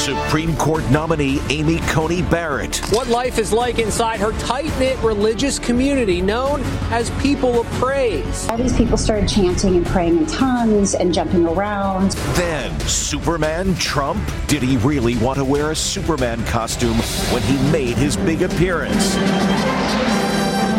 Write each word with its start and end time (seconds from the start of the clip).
Supreme 0.00 0.56
Court 0.56 0.82
nominee 0.90 1.42
Amy 1.50 1.78
Coney 1.80 2.22
Barrett. 2.22 2.78
What 2.90 3.08
life 3.08 3.38
is 3.38 3.52
like 3.52 3.78
inside 3.78 4.18
her 4.18 4.32
tight 4.38 4.72
knit 4.78 4.98
religious 5.00 5.58
community 5.58 6.22
known 6.22 6.62
as 6.90 7.10
People 7.20 7.60
of 7.60 7.66
Praise. 7.72 8.48
All 8.48 8.56
these 8.56 8.74
people 8.74 8.96
started 8.96 9.28
chanting 9.28 9.76
and 9.76 9.86
praying 9.86 10.16
in 10.16 10.26
tongues 10.26 10.94
and 10.94 11.12
jumping 11.12 11.46
around. 11.46 12.12
Then, 12.32 12.80
Superman 12.80 13.74
Trump? 13.74 14.26
Did 14.46 14.62
he 14.62 14.78
really 14.78 15.18
want 15.18 15.36
to 15.36 15.44
wear 15.44 15.70
a 15.70 15.76
Superman 15.76 16.42
costume 16.46 16.96
when 17.30 17.42
he 17.42 17.70
made 17.70 17.98
his 17.98 18.16
big 18.16 18.40
appearance? 18.40 19.16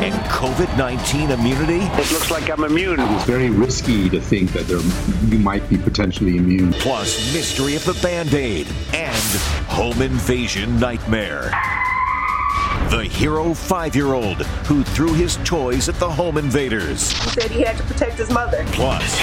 And 0.01 0.15
COVID 0.25 0.75
19 0.77 1.31
immunity? 1.31 1.85
It 2.01 2.11
looks 2.11 2.31
like 2.31 2.49
I'm 2.49 2.63
immune. 2.63 2.99
It's 2.99 3.25
very 3.25 3.49
risky 3.49 4.09
to 4.09 4.19
think 4.19 4.51
that 4.53 4.67
there, 4.67 4.79
you 5.29 5.37
might 5.37 5.67
be 5.69 5.77
potentially 5.77 6.37
immune. 6.37 6.73
Plus, 6.73 7.33
mystery 7.33 7.75
of 7.75 7.85
the 7.85 7.93
band 8.01 8.33
aid 8.33 8.67
and 8.93 9.15
home 9.67 10.01
invasion 10.01 10.79
nightmare. 10.79 11.51
The 12.89 13.03
hero 13.03 13.53
five 13.53 13.95
year 13.95 14.13
old 14.13 14.37
who 14.67 14.83
threw 14.83 15.13
his 15.13 15.37
toys 15.45 15.87
at 15.87 15.95
the 15.95 16.09
home 16.09 16.37
invaders. 16.37 17.11
He 17.11 17.29
said 17.29 17.51
he 17.51 17.61
had 17.61 17.77
to 17.77 17.83
protect 17.83 18.17
his 18.17 18.29
mother. 18.31 18.65
Plus, 18.71 19.21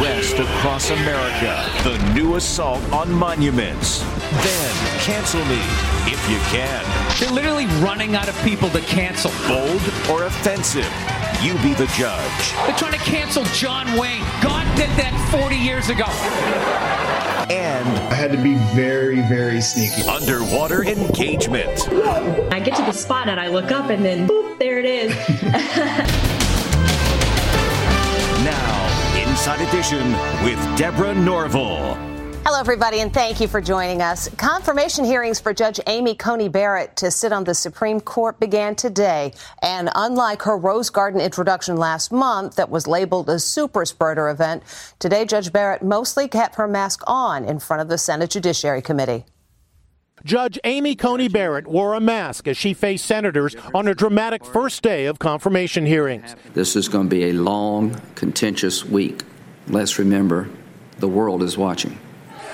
unrest 0.00 0.38
across 0.38 0.90
America. 0.90 1.66
The 1.82 2.12
new 2.14 2.36
assault 2.36 2.82
on 2.92 3.12
monuments. 3.12 3.98
Then, 4.30 4.89
cancel 5.00 5.42
me 5.46 5.60
if 6.04 6.20
you 6.28 6.38
can. 6.50 6.84
They're 7.18 7.32
literally 7.32 7.64
running 7.82 8.14
out 8.14 8.28
of 8.28 8.36
people 8.42 8.68
to 8.70 8.80
cancel. 8.82 9.30
Bold 9.48 9.80
or 10.10 10.24
offensive? 10.24 10.84
You 11.42 11.54
be 11.62 11.72
the 11.72 11.90
judge. 11.96 12.52
They're 12.66 12.76
trying 12.76 12.92
to 12.92 12.98
cancel 12.98 13.44
John 13.44 13.86
Wayne. 13.98 14.22
God 14.42 14.66
did 14.76 14.90
that 14.98 15.16
40 15.40 15.56
years 15.56 15.88
ago. 15.88 16.04
And 17.50 17.88
I 18.10 18.14
had 18.14 18.30
to 18.32 18.36
be 18.36 18.56
very, 18.74 19.22
very 19.22 19.62
sneaky. 19.62 20.02
Underwater 20.02 20.84
engagement. 20.84 21.88
I 22.52 22.60
get 22.60 22.76
to 22.76 22.82
the 22.82 22.92
spot 22.92 23.28
and 23.28 23.40
I 23.40 23.48
look 23.48 23.72
up 23.72 23.88
and 23.88 24.04
then 24.04 24.28
boop, 24.28 24.58
there 24.58 24.78
it 24.78 24.84
is. 24.84 25.10
now, 28.44 29.28
Inside 29.28 29.66
Edition 29.66 30.12
with 30.44 30.58
Deborah 30.76 31.14
Norville. 31.14 32.19
Hello, 32.42 32.58
everybody, 32.58 33.00
and 33.00 33.12
thank 33.12 33.38
you 33.38 33.46
for 33.46 33.60
joining 33.60 34.00
us. 34.00 34.26
Confirmation 34.36 35.04
hearings 35.04 35.38
for 35.38 35.52
Judge 35.52 35.78
Amy 35.86 36.14
Coney 36.14 36.48
Barrett 36.48 36.96
to 36.96 37.10
sit 37.10 37.34
on 37.34 37.44
the 37.44 37.54
Supreme 37.54 38.00
Court 38.00 38.40
began 38.40 38.74
today. 38.74 39.34
And 39.60 39.90
unlike 39.94 40.40
her 40.42 40.56
Rose 40.56 40.88
Garden 40.88 41.20
introduction 41.20 41.76
last 41.76 42.10
month 42.10 42.56
that 42.56 42.70
was 42.70 42.86
labeled 42.86 43.28
a 43.28 43.38
super 43.38 43.84
spreader 43.84 44.30
event, 44.30 44.62
today 44.98 45.26
Judge 45.26 45.52
Barrett 45.52 45.82
mostly 45.82 46.28
kept 46.28 46.54
her 46.54 46.66
mask 46.66 47.02
on 47.06 47.44
in 47.44 47.58
front 47.58 47.82
of 47.82 47.88
the 47.88 47.98
Senate 47.98 48.30
Judiciary 48.30 48.80
Committee. 48.80 49.26
Judge 50.24 50.58
Amy 50.64 50.96
Coney 50.96 51.28
Barrett 51.28 51.66
wore 51.66 51.92
a 51.92 52.00
mask 52.00 52.48
as 52.48 52.56
she 52.56 52.72
faced 52.72 53.04
senators 53.04 53.54
on 53.74 53.86
a 53.86 53.94
dramatic 53.94 54.46
first 54.46 54.82
day 54.82 55.04
of 55.04 55.18
confirmation 55.18 55.84
hearings. 55.84 56.34
This 56.54 56.74
is 56.74 56.88
going 56.88 57.10
to 57.10 57.14
be 57.14 57.24
a 57.24 57.32
long, 57.34 58.00
contentious 58.14 58.82
week. 58.82 59.24
Let's 59.68 59.98
remember 59.98 60.48
the 60.98 61.08
world 61.08 61.42
is 61.42 61.58
watching. 61.58 61.98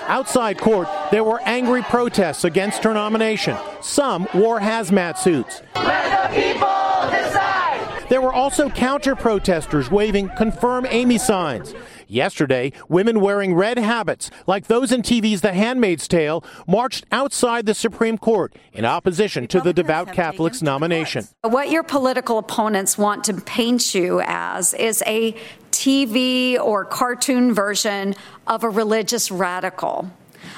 Outside 0.09 0.59
court, 0.59 0.89
there 1.11 1.25
were 1.25 1.41
angry 1.43 1.83
protests 1.83 2.45
against 2.45 2.85
her 2.85 2.95
nomination. 2.95 3.57
Some 3.81 4.29
wore 4.35 4.61
hazmat 4.61 5.19
suits. 5.19 5.63
Let 5.75 6.33
the 6.33 6.41
people 6.41 7.11
decide. 7.11 8.05
There 8.09 8.21
were 8.21 8.33
also 8.33 8.71
counter 8.71 9.17
protesters 9.17 9.91
waving 9.91 10.31
confirm 10.37 10.87
Amy 10.89 11.19
signs. 11.19 11.75
Yesterday, 12.09 12.73
women 12.89 13.21
wearing 13.21 13.55
red 13.55 13.79
habits, 13.79 14.31
like 14.47 14.69
those 14.69 14.93
in 14.93 15.03
TV's 15.03 15.41
The 15.41 15.53
Handmaid's 15.53 16.07
Tale, 16.07 16.45
marched 16.69 17.05
outside 17.11 17.67
the 17.67 17.75
Supreme 17.75 18.17
Court 18.17 18.55
in 18.73 18.85
opposition 18.85 19.49
to 19.49 19.61
the 19.61 19.73
devout 19.73 20.13
Catholic's 20.13 20.63
nomination. 20.63 21.27
What 21.43 21.69
your 21.69 21.83
political 21.83 22.39
opponents 22.39 22.97
want 22.97 23.25
to 23.25 23.35
paint 23.35 23.93
you 23.93 24.23
as 24.25 24.73
is 24.75 25.03
a 25.05 25.35
TV 25.77 26.59
or 26.59 26.85
cartoon 26.85 27.53
version 27.53 28.15
of 28.47 28.65
a 28.65 28.71
religious 28.71 29.31
radical, 29.31 30.11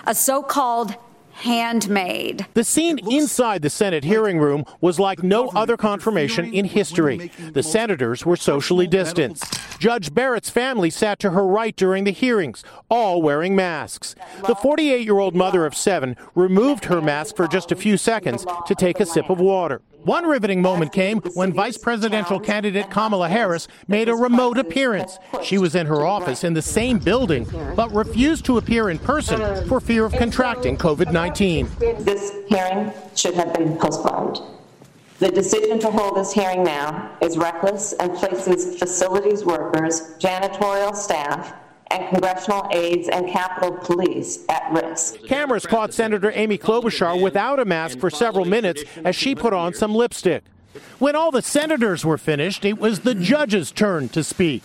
a 0.06 0.14
so 0.14 0.42
called 0.42 0.94
handmaid. 1.32 2.46
The 2.54 2.64
scene 2.64 2.98
inside 3.10 3.62
the 3.62 3.70
Senate 3.70 4.04
hearing 4.04 4.38
room 4.38 4.64
was 4.80 4.98
like 4.98 5.22
no 5.22 5.48
other 5.48 5.76
confirmation 5.76 6.52
in 6.52 6.64
history. 6.64 7.30
The 7.52 7.62
senators 7.62 8.26
were 8.26 8.36
socially 8.36 8.86
distanced. 8.86 9.58
Judge 9.78 10.12
Barrett's 10.12 10.50
family 10.50 10.90
sat 10.90 11.20
to 11.20 11.30
her 11.30 11.46
right 11.46 11.76
during 11.76 12.04
the 12.04 12.10
hearings, 12.10 12.64
all 12.90 13.22
wearing 13.22 13.54
masks. 13.54 14.16
The 14.46 14.56
48 14.56 15.04
year 15.04 15.18
old 15.18 15.36
mother 15.36 15.64
of 15.64 15.76
seven 15.76 16.16
removed 16.34 16.86
her 16.86 17.00
mask 17.00 17.36
for 17.36 17.46
just 17.46 17.70
a 17.70 17.76
few 17.76 17.96
seconds 17.96 18.44
to 18.66 18.74
take 18.74 18.98
a 18.98 19.06
sip 19.06 19.30
of 19.30 19.38
water. 19.38 19.80
One 20.04 20.26
riveting 20.26 20.62
moment 20.62 20.92
came 20.92 21.20
when 21.34 21.52
vice 21.52 21.76
presidential 21.76 22.38
candidate 22.38 22.90
Kamala 22.90 23.28
Harris 23.28 23.68
made 23.88 24.08
a 24.08 24.14
remote 24.14 24.56
appearance. 24.56 25.18
She 25.42 25.58
was 25.58 25.74
in 25.74 25.86
her 25.86 26.06
office 26.06 26.44
in 26.44 26.54
the 26.54 26.62
same 26.62 26.98
building, 26.98 27.46
but 27.74 27.92
refused 27.92 28.44
to 28.46 28.58
appear 28.58 28.90
in 28.90 28.98
person 28.98 29.68
for 29.68 29.80
fear 29.80 30.04
of 30.04 30.12
contracting 30.12 30.76
COVID 30.76 31.12
19. 31.12 31.68
This 31.98 32.32
hearing 32.48 32.92
should 33.16 33.34
have 33.34 33.52
been 33.52 33.76
postponed. 33.76 34.38
The 35.18 35.30
decision 35.30 35.80
to 35.80 35.90
hold 35.90 36.16
this 36.16 36.32
hearing 36.32 36.62
now 36.62 37.16
is 37.20 37.36
reckless 37.36 37.92
and 37.94 38.14
places 38.14 38.78
facilities 38.78 39.44
workers, 39.44 40.14
janitorial 40.20 40.94
staff, 40.94 41.54
and 41.90 42.08
congressional 42.08 42.68
aides 42.72 43.08
and 43.08 43.28
Capitol 43.28 43.72
Police 43.78 44.44
at 44.48 44.70
risk. 44.72 45.24
Cameras 45.26 45.66
caught 45.66 45.92
Senator 45.92 46.32
Amy 46.34 46.58
Klobuchar 46.58 47.20
without 47.20 47.58
a 47.58 47.64
mask 47.64 47.98
for 47.98 48.10
several 48.10 48.44
minutes 48.44 48.84
as 49.04 49.16
she 49.16 49.34
put 49.34 49.52
on 49.52 49.74
some 49.74 49.94
lipstick. 49.94 50.44
When 50.98 51.16
all 51.16 51.30
the 51.30 51.42
senators 51.42 52.04
were 52.04 52.18
finished, 52.18 52.64
it 52.64 52.78
was 52.78 53.00
the 53.00 53.14
judge's 53.14 53.70
turn 53.70 54.08
to 54.10 54.22
speak. 54.22 54.62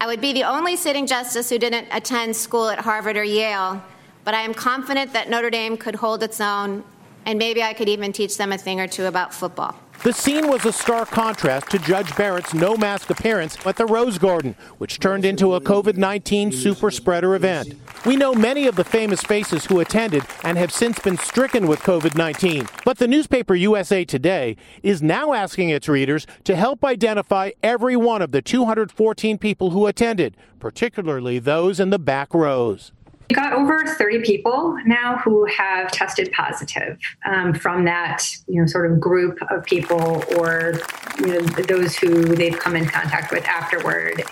I 0.00 0.06
would 0.06 0.20
be 0.20 0.32
the 0.32 0.44
only 0.44 0.76
sitting 0.76 1.06
justice 1.06 1.48
who 1.48 1.58
didn't 1.58 1.88
attend 1.90 2.36
school 2.36 2.68
at 2.68 2.80
Harvard 2.80 3.16
or 3.16 3.24
Yale, 3.24 3.82
but 4.24 4.34
I 4.34 4.42
am 4.42 4.52
confident 4.52 5.12
that 5.14 5.30
Notre 5.30 5.50
Dame 5.50 5.76
could 5.76 5.94
hold 5.94 6.22
its 6.22 6.40
own, 6.40 6.84
and 7.24 7.38
maybe 7.38 7.62
I 7.62 7.72
could 7.72 7.88
even 7.88 8.12
teach 8.12 8.36
them 8.36 8.52
a 8.52 8.58
thing 8.58 8.80
or 8.80 8.86
two 8.86 9.06
about 9.06 9.32
football. 9.32 9.74
The 10.02 10.12
scene 10.12 10.46
was 10.46 10.64
a 10.64 10.72
stark 10.72 11.10
contrast 11.10 11.70
to 11.70 11.78
Judge 11.78 12.14
Barrett's 12.16 12.54
no 12.54 12.76
mask 12.76 13.10
appearance 13.10 13.56
at 13.66 13.76
the 13.76 13.86
Rose 13.86 14.18
Garden, 14.18 14.54
which 14.78 15.00
turned 15.00 15.24
into 15.24 15.54
a 15.54 15.60
COVID 15.60 15.96
19 15.96 16.52
super 16.52 16.92
spreader 16.92 17.34
event. 17.34 17.74
We 18.04 18.14
know 18.14 18.32
many 18.32 18.68
of 18.68 18.76
the 18.76 18.84
famous 18.84 19.22
faces 19.22 19.64
who 19.64 19.80
attended 19.80 20.22
and 20.44 20.56
have 20.58 20.70
since 20.70 21.00
been 21.00 21.16
stricken 21.18 21.66
with 21.66 21.80
COVID 21.80 22.14
19. 22.16 22.68
But 22.84 22.98
the 22.98 23.08
newspaper 23.08 23.56
USA 23.56 24.04
Today 24.04 24.56
is 24.82 25.02
now 25.02 25.32
asking 25.32 25.70
its 25.70 25.88
readers 25.88 26.26
to 26.44 26.54
help 26.54 26.84
identify 26.84 27.50
every 27.62 27.96
one 27.96 28.22
of 28.22 28.30
the 28.30 28.42
214 28.42 29.38
people 29.38 29.70
who 29.70 29.86
attended, 29.86 30.36
particularly 30.60 31.40
those 31.40 31.80
in 31.80 31.90
the 31.90 31.98
back 31.98 32.32
rows. 32.32 32.92
We 33.28 33.34
got 33.34 33.52
over 33.52 33.84
30 33.84 34.22
people 34.22 34.76
now 34.86 35.16
who 35.18 35.46
have 35.46 35.90
tested 35.90 36.30
positive 36.32 36.98
um, 37.24 37.54
from 37.54 37.84
that, 37.84 38.24
you 38.46 38.60
know, 38.60 38.66
sort 38.66 38.90
of 38.90 39.00
group 39.00 39.38
of 39.50 39.64
people 39.64 40.22
or 40.36 40.74
you 41.18 41.26
know, 41.26 41.40
those 41.40 41.96
who 41.96 42.36
they've 42.36 42.56
come 42.56 42.76
in 42.76 42.86
contact 42.86 43.32
with 43.32 43.44
afterward. 43.46 44.22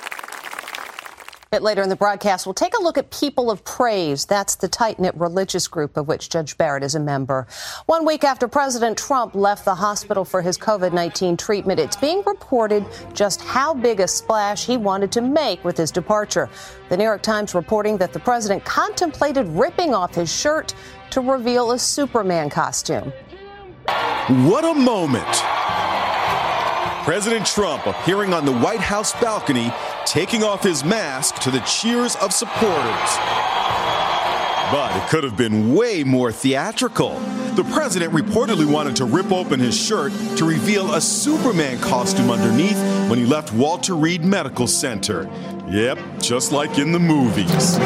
Bit 1.54 1.62
later 1.62 1.82
in 1.82 1.88
the 1.88 1.94
broadcast, 1.94 2.46
we'll 2.46 2.52
take 2.52 2.76
a 2.76 2.82
look 2.82 2.98
at 2.98 3.12
People 3.12 3.48
of 3.48 3.62
Praise. 3.62 4.26
That's 4.26 4.56
the 4.56 4.66
tight 4.66 4.98
knit 4.98 5.14
religious 5.14 5.68
group 5.68 5.96
of 5.96 6.08
which 6.08 6.28
Judge 6.28 6.58
Barrett 6.58 6.82
is 6.82 6.96
a 6.96 6.98
member. 6.98 7.46
One 7.86 8.04
week 8.04 8.24
after 8.24 8.48
President 8.48 8.98
Trump 8.98 9.36
left 9.36 9.64
the 9.64 9.76
hospital 9.76 10.24
for 10.24 10.42
his 10.42 10.58
COVID 10.58 10.92
19 10.92 11.36
treatment, 11.36 11.78
it's 11.78 11.94
being 11.94 12.24
reported 12.26 12.84
just 13.12 13.40
how 13.40 13.72
big 13.72 14.00
a 14.00 14.08
splash 14.08 14.66
he 14.66 14.76
wanted 14.76 15.12
to 15.12 15.20
make 15.20 15.62
with 15.62 15.76
his 15.76 15.92
departure. 15.92 16.50
The 16.88 16.96
New 16.96 17.04
York 17.04 17.22
Times 17.22 17.54
reporting 17.54 17.98
that 17.98 18.12
the 18.12 18.18
president 18.18 18.64
contemplated 18.64 19.46
ripping 19.46 19.94
off 19.94 20.12
his 20.12 20.34
shirt 20.34 20.74
to 21.10 21.20
reveal 21.20 21.70
a 21.70 21.78
Superman 21.78 22.50
costume. 22.50 23.12
What 24.48 24.64
a 24.64 24.74
moment! 24.74 25.24
President 27.04 27.44
Trump 27.44 27.84
appearing 27.84 28.32
on 28.32 28.46
the 28.46 28.52
White 28.54 28.80
House 28.80 29.12
balcony, 29.20 29.70
taking 30.06 30.42
off 30.42 30.62
his 30.62 30.84
mask 30.84 31.36
to 31.36 31.50
the 31.50 31.60
cheers 31.60 32.16
of 32.16 32.32
supporters. 32.32 33.18
But 34.70 34.96
it 34.96 35.08
could 35.08 35.24
have 35.24 35.36
been 35.36 35.74
way 35.74 36.04
more 36.04 36.32
theatrical. 36.32 37.18
The 37.54 37.64
president 37.72 38.12
reportedly 38.12 38.66
wanted 38.66 38.96
to 38.96 39.04
rip 39.04 39.30
open 39.30 39.60
his 39.60 39.76
shirt 39.76 40.12
to 40.36 40.44
reveal 40.44 40.94
a 40.94 41.00
Superman 41.00 41.78
costume 41.78 42.30
underneath 42.30 42.78
when 43.08 43.18
he 43.18 43.26
left 43.26 43.52
Walter 43.52 43.94
Reed 43.94 44.24
Medical 44.24 44.66
Center. 44.66 45.30
Yep, 45.68 45.98
just 46.20 46.52
like 46.52 46.78
in 46.78 46.92
the 46.92 46.98
movies. 46.98 47.78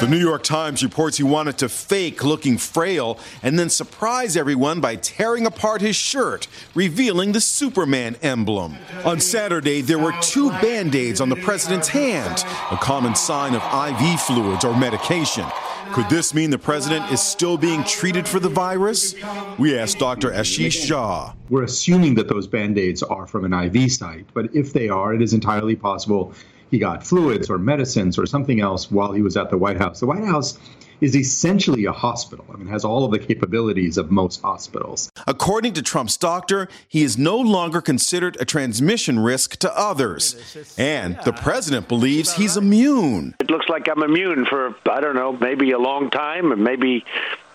The 0.00 0.06
New 0.06 0.18
York 0.18 0.42
Times 0.42 0.82
reports 0.82 1.16
he 1.16 1.22
wanted 1.22 1.56
to 1.58 1.70
fake 1.70 2.22
looking 2.22 2.58
frail 2.58 3.18
and 3.42 3.58
then 3.58 3.70
surprise 3.70 4.36
everyone 4.36 4.78
by 4.78 4.96
tearing 4.96 5.46
apart 5.46 5.80
his 5.80 5.96
shirt, 5.96 6.48
revealing 6.74 7.32
the 7.32 7.40
Superman 7.40 8.16
emblem. 8.20 8.76
On 9.06 9.18
Saturday, 9.20 9.80
there 9.80 9.98
were 9.98 10.12
two 10.20 10.50
band 10.50 10.94
aids 10.94 11.22
on 11.22 11.30
the 11.30 11.36
president's 11.36 11.88
hand, 11.88 12.44
a 12.70 12.76
common 12.76 13.14
sign 13.14 13.54
of 13.54 13.62
IV 13.62 14.20
fluids 14.20 14.66
or 14.66 14.76
medication. 14.76 15.46
Could 15.92 16.10
this 16.10 16.34
mean 16.34 16.50
the 16.50 16.58
president 16.58 17.10
is 17.10 17.22
still 17.22 17.56
being 17.56 17.82
treated 17.84 18.28
for 18.28 18.38
the 18.38 18.50
virus? 18.50 19.14
We 19.56 19.78
asked 19.78 19.98
Dr. 19.98 20.30
Ashish 20.30 20.86
Jha. 20.86 21.34
We're 21.48 21.62
assuming 21.62 22.16
that 22.16 22.28
those 22.28 22.46
band 22.46 22.76
aids 22.76 23.02
are 23.02 23.26
from 23.26 23.46
an 23.46 23.54
IV 23.54 23.90
site, 23.90 24.26
but 24.34 24.54
if 24.54 24.74
they 24.74 24.90
are, 24.90 25.14
it 25.14 25.22
is 25.22 25.32
entirely 25.32 25.74
possible 25.74 26.34
he 26.70 26.78
got 26.78 27.06
fluids 27.06 27.48
or 27.50 27.58
medicines 27.58 28.18
or 28.18 28.26
something 28.26 28.60
else 28.60 28.90
while 28.90 29.12
he 29.12 29.22
was 29.22 29.36
at 29.36 29.50
the 29.50 29.58
White 29.58 29.78
House. 29.78 30.00
The 30.00 30.06
White 30.06 30.24
House 30.24 30.58
is 31.00 31.14
essentially 31.14 31.84
a 31.84 31.92
hospital. 31.92 32.44
I 32.52 32.56
mean, 32.56 32.68
has 32.68 32.84
all 32.84 33.04
of 33.04 33.10
the 33.10 33.18
capabilities 33.18 33.98
of 33.98 34.10
most 34.10 34.40
hospitals. 34.40 35.10
According 35.26 35.74
to 35.74 35.82
Trump's 35.82 36.16
doctor, 36.16 36.68
he 36.88 37.02
is 37.02 37.18
no 37.18 37.36
longer 37.36 37.80
considered 37.80 38.36
a 38.40 38.44
transmission 38.44 39.18
risk 39.18 39.56
to 39.56 39.78
others. 39.78 40.34
And 40.78 41.18
the 41.24 41.32
president 41.32 41.88
believes 41.88 42.34
he's 42.34 42.56
immune. 42.56 43.34
It 43.40 43.50
looks 43.50 43.68
like 43.68 43.88
I'm 43.88 44.02
immune 44.02 44.46
for, 44.46 44.74
I 44.90 45.00
don't 45.00 45.16
know, 45.16 45.32
maybe 45.32 45.70
a 45.72 45.78
long 45.78 46.10
time 46.10 46.50
and 46.50 46.64
maybe 46.64 47.04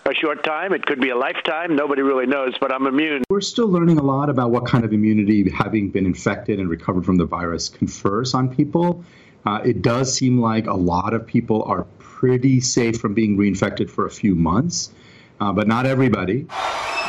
a 0.04 0.14
short 0.14 0.44
time. 0.44 0.72
It 0.72 0.84
could 0.84 1.00
be 1.00 1.10
a 1.10 1.16
lifetime. 1.16 1.76
Nobody 1.76 2.02
really 2.02 2.26
knows, 2.26 2.54
but 2.60 2.72
I'm 2.72 2.86
immune. 2.86 3.22
We're 3.28 3.40
still 3.40 3.68
learning 3.68 3.98
a 3.98 4.02
lot 4.02 4.28
about 4.28 4.50
what 4.50 4.66
kind 4.66 4.84
of 4.84 4.92
immunity 4.92 5.48
having 5.50 5.90
been 5.90 6.06
infected 6.06 6.58
and 6.58 6.68
recovered 6.68 7.04
from 7.04 7.16
the 7.16 7.24
virus 7.24 7.68
confers 7.68 8.34
on 8.34 8.54
people. 8.54 9.04
Uh, 9.44 9.60
it 9.64 9.82
does 9.82 10.14
seem 10.14 10.40
like 10.40 10.66
a 10.66 10.74
lot 10.74 11.14
of 11.14 11.26
people 11.26 11.62
are 11.64 11.84
pretty 11.98 12.60
safe 12.60 12.98
from 12.98 13.14
being 13.14 13.36
reinfected 13.36 13.90
for 13.90 14.06
a 14.06 14.10
few 14.10 14.34
months, 14.34 14.92
uh, 15.40 15.52
but 15.52 15.66
not 15.66 15.86
everybody. 15.86 16.46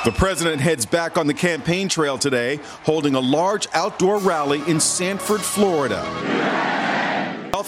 The 0.05 0.11
president 0.11 0.59
heads 0.59 0.85
back 0.85 1.17
on 1.17 1.27
the 1.27 1.33
campaign 1.33 1.87
trail 1.87 2.17
today, 2.17 2.59
holding 2.83 3.15
a 3.15 3.19
large 3.19 3.67
outdoor 3.73 4.17
rally 4.17 4.61
in 4.67 4.79
Sanford, 4.79 5.41
Florida. 5.41 6.03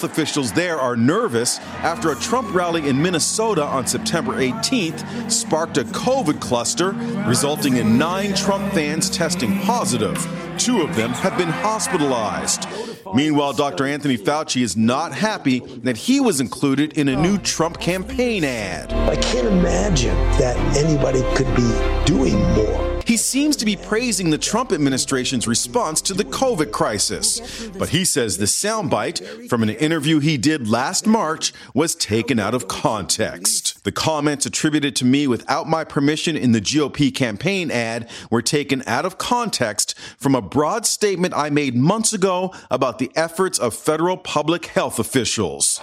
Officials 0.06 0.52
there 0.54 0.80
are 0.80 0.96
nervous 0.96 1.58
after 1.82 2.12
a 2.12 2.16
Trump 2.16 2.54
rally 2.54 2.88
in 2.88 3.02
Minnesota 3.02 3.64
on 3.64 3.88
September 3.88 4.34
18th 4.34 5.32
sparked 5.32 5.80
a 5.80 5.84
COVID 5.84 6.40
cluster, 6.40 6.92
resulting 7.28 7.78
in 7.78 7.98
nine 7.98 8.36
Trump 8.36 8.72
fans 8.72 9.10
testing 9.10 9.60
positive. 9.62 10.16
Two 10.60 10.82
of 10.84 10.96
them 10.96 11.10
have 11.10 11.36
been 11.40 11.50
hospitalized. 11.50 12.68
Meanwhile, 13.16 13.54
Dr. 13.54 13.88
Anthony 13.88 14.16
Fauci 14.18 14.62
is 14.62 14.78
not 14.78 15.12
happy 15.12 15.60
that 15.60 15.98
he 15.98 16.20
was 16.20 16.40
included 16.40 16.98
in 17.00 17.08
a 17.08 17.16
new 17.16 17.40
Trump 17.40 17.80
campaign 17.80 18.44
ad. 18.44 18.94
I 19.10 19.16
can't 19.16 19.48
imagine 19.48 20.16
that 20.38 20.56
anybody 20.78 21.24
could 21.36 21.54
be 21.56 21.70
doing 22.06 22.40
more. 22.54 22.85
He 23.06 23.18
seems 23.18 23.56
to 23.58 23.66
be 23.66 23.76
praising 23.76 24.32
the 24.32 24.38
Trump 24.38 24.72
administration's 24.72 25.48
response 25.48 26.02
to 26.02 26.14
the 26.16 26.26
COVID 26.26 26.72
crisis. 26.72 27.68
But 27.78 27.90
he 27.90 28.04
says 28.04 28.38
the 28.38 28.46
soundbite 28.46 29.48
from 29.48 29.62
an 29.62 29.70
interview 29.70 30.20
he 30.20 30.38
did 30.38 30.68
last 30.68 31.06
March 31.06 31.54
was 31.76 31.94
taken 31.94 32.40
out 32.40 32.56
of 32.56 32.68
context. 32.68 33.84
The 33.84 33.92
comments 33.92 34.48
attributed 34.48 34.96
to 34.98 35.06
me 35.06 35.28
without 35.28 35.70
my 35.70 35.84
permission 35.84 36.36
in 36.36 36.52
the 36.52 36.62
GOP 36.62 37.14
campaign 37.14 37.70
ad 37.70 38.10
were 38.32 38.42
taken 38.42 38.82
out 38.88 39.06
of 39.06 39.20
context 39.20 39.96
from 40.18 40.34
a 40.34 40.42
broad 40.42 40.88
statement 40.88 41.36
I 41.36 41.52
made 41.52 41.76
months 41.76 42.12
ago 42.12 42.54
about 42.72 42.98
the 42.98 43.12
efforts 43.16 43.60
of 43.60 43.76
federal 43.76 44.18
public 44.18 44.66
health 44.66 44.98
officials. 44.98 45.80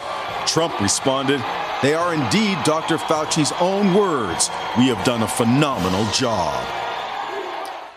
Trump 0.46 0.80
responded, 0.80 1.40
They 1.82 1.94
are 1.94 2.14
indeed 2.14 2.58
Dr. 2.64 2.98
Fauci's 2.98 3.52
own 3.60 3.94
words. 3.94 4.50
We 4.76 4.88
have 4.88 5.04
done 5.04 5.22
a 5.22 5.28
phenomenal 5.28 6.10
job. 6.10 6.81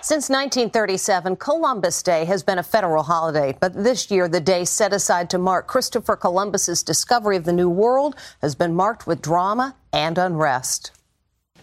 Since 0.06 0.30
1937, 0.30 1.36
Columbus 1.38 2.04
Day 2.04 2.26
has 2.26 2.44
been 2.44 2.60
a 2.60 2.64
federal 2.64 3.02
holiday, 3.02 3.58
but 3.60 3.74
this 3.74 4.12
year 4.12 4.28
the 4.28 4.40
day 4.40 4.64
set 4.64 4.94
aside 4.94 5.32
to 5.32 5.40
mark 5.40 5.66
Christopher 5.66 6.16
Columbus's 6.16 6.84
discovery 6.84 7.38
of 7.38 7.44
the 7.44 7.52
New 7.52 7.72
World 7.72 8.16
has 8.40 8.54
been 8.54 8.76
marked 8.76 9.08
with 9.08 9.20
drama 9.20 9.76
and 9.92 10.20
unrest. 10.20 10.92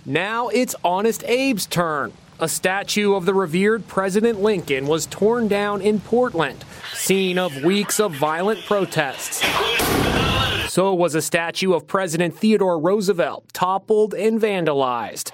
Now 0.04 0.48
it's 0.48 0.74
Honest 0.82 1.22
Abe's 1.22 1.66
turn. 1.66 2.14
A 2.40 2.48
statue 2.48 3.14
of 3.14 3.26
the 3.26 3.32
revered 3.32 3.86
President 3.86 4.40
Lincoln 4.42 4.88
was 4.88 5.06
torn 5.06 5.46
down 5.46 5.80
in 5.80 6.00
Portland, 6.00 6.64
scene 6.94 7.38
of 7.38 7.62
weeks 7.62 8.00
of 8.00 8.12
violent 8.12 8.64
protests. 8.64 9.40
So 10.68 10.92
was 10.92 11.14
a 11.14 11.22
statue 11.22 11.74
of 11.74 11.86
President 11.86 12.36
Theodore 12.36 12.80
Roosevelt, 12.80 13.52
toppled 13.52 14.14
and 14.14 14.40
vandalized. 14.40 15.30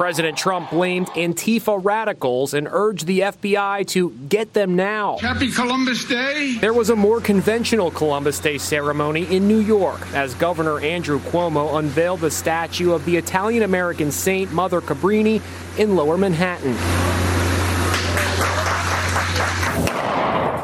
President 0.00 0.38
Trump 0.38 0.70
blamed 0.70 1.08
Antifa 1.08 1.78
radicals 1.84 2.54
and 2.54 2.66
urged 2.70 3.06
the 3.06 3.20
FBI 3.20 3.86
to 3.88 4.08
get 4.30 4.54
them 4.54 4.74
now. 4.74 5.18
Happy 5.18 5.50
Columbus 5.52 6.06
Day. 6.06 6.56
There 6.58 6.72
was 6.72 6.88
a 6.88 6.96
more 6.96 7.20
conventional 7.20 7.90
Columbus 7.90 8.38
Day 8.38 8.56
ceremony 8.56 9.24
in 9.24 9.46
New 9.46 9.58
York 9.58 10.00
as 10.14 10.32
Governor 10.36 10.80
Andrew 10.80 11.18
Cuomo 11.18 11.78
unveiled 11.78 12.20
the 12.20 12.30
statue 12.30 12.92
of 12.92 13.04
the 13.04 13.18
Italian 13.18 13.62
American 13.62 14.10
saint 14.10 14.50
Mother 14.54 14.80
Cabrini 14.80 15.42
in 15.78 15.96
lower 15.96 16.16
Manhattan. 16.16 16.72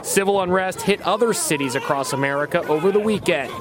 Civil 0.02 0.40
unrest 0.40 0.80
hit 0.80 1.02
other 1.02 1.34
cities 1.34 1.74
across 1.74 2.14
America 2.14 2.66
over 2.69 2.90
the 2.90 3.00
weekend. 3.00 3.52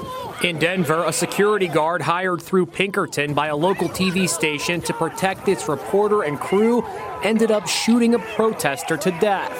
In 0.42 0.58
Denver, 0.58 1.04
a 1.04 1.12
security 1.12 1.66
guard 1.66 2.02
hired 2.02 2.42
through 2.42 2.66
Pinkerton 2.66 3.32
by 3.32 3.46
a 3.46 3.56
local 3.56 3.88
TV 3.88 4.28
station 4.28 4.82
to 4.82 4.92
protect 4.92 5.48
its 5.48 5.66
reporter 5.66 6.24
and 6.24 6.38
crew 6.38 6.84
ended 7.22 7.50
up 7.50 7.66
shooting 7.66 8.14
a 8.14 8.18
protester 8.18 8.98
to 8.98 9.10
death. 9.12 9.50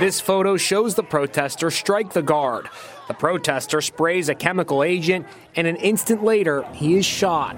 This 0.00 0.22
photo 0.22 0.56
shows 0.56 0.94
the 0.94 1.02
protester 1.02 1.70
strike 1.70 2.14
the 2.14 2.22
guard. 2.22 2.70
The 3.08 3.14
protester 3.14 3.82
sprays 3.82 4.30
a 4.30 4.34
chemical 4.34 4.82
agent, 4.82 5.26
and 5.56 5.66
an 5.66 5.76
instant 5.76 6.24
later, 6.24 6.62
he 6.72 6.96
is 6.96 7.04
shot. 7.04 7.56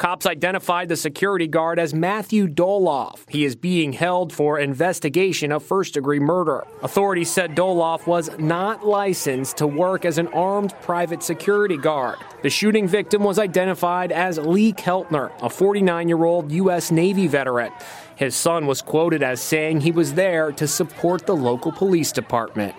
Cops 0.00 0.24
identified 0.24 0.88
the 0.88 0.96
security 0.96 1.46
guard 1.46 1.78
as 1.78 1.92
Matthew 1.92 2.48
Dolloff. 2.48 3.18
He 3.28 3.44
is 3.44 3.54
being 3.54 3.92
held 3.92 4.32
for 4.32 4.58
investigation 4.58 5.52
of 5.52 5.62
first 5.62 5.92
degree 5.92 6.18
murder. 6.18 6.66
Authorities 6.82 7.30
said 7.30 7.54
Dolloff 7.54 8.06
was 8.06 8.30
not 8.38 8.86
licensed 8.86 9.58
to 9.58 9.66
work 9.66 10.06
as 10.06 10.16
an 10.16 10.28
armed 10.28 10.72
private 10.80 11.22
security 11.22 11.76
guard. 11.76 12.16
The 12.42 12.48
shooting 12.48 12.88
victim 12.88 13.22
was 13.22 13.38
identified 13.38 14.10
as 14.10 14.38
Lee 14.38 14.72
Keltner, 14.72 15.32
a 15.42 15.50
49 15.50 16.08
year 16.08 16.24
old 16.24 16.50
U.S. 16.50 16.90
Navy 16.90 17.26
veteran. 17.26 17.70
His 18.16 18.34
son 18.34 18.66
was 18.66 18.80
quoted 18.80 19.22
as 19.22 19.42
saying 19.42 19.82
he 19.82 19.92
was 19.92 20.14
there 20.14 20.50
to 20.52 20.66
support 20.66 21.26
the 21.26 21.36
local 21.36 21.72
police 21.72 22.10
department. 22.10 22.74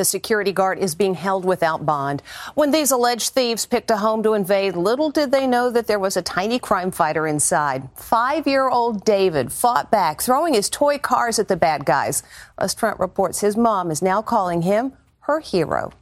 The 0.00 0.04
security 0.06 0.50
guard 0.50 0.78
is 0.78 0.94
being 0.94 1.12
held 1.12 1.44
without 1.44 1.84
bond. 1.84 2.22
When 2.54 2.70
these 2.70 2.90
alleged 2.90 3.34
thieves 3.34 3.66
picked 3.66 3.90
a 3.90 3.98
home 3.98 4.22
to 4.22 4.32
invade, 4.32 4.74
little 4.74 5.10
did 5.10 5.30
they 5.30 5.46
know 5.46 5.68
that 5.68 5.88
there 5.88 5.98
was 5.98 6.16
a 6.16 6.22
tiny 6.22 6.58
crime 6.58 6.90
fighter 6.90 7.26
inside. 7.26 7.86
Five 7.96 8.46
year 8.46 8.70
old 8.70 9.04
David 9.04 9.52
fought 9.52 9.90
back, 9.90 10.22
throwing 10.22 10.54
his 10.54 10.70
toy 10.70 10.96
cars 10.96 11.38
at 11.38 11.48
the 11.48 11.56
bad 11.56 11.84
guys. 11.84 12.22
Les 12.58 12.74
Trent 12.74 12.98
reports 12.98 13.40
his 13.40 13.58
mom 13.58 13.90
is 13.90 14.00
now 14.00 14.22
calling 14.22 14.62
him 14.62 14.94
her 15.24 15.40
hero. 15.40 15.92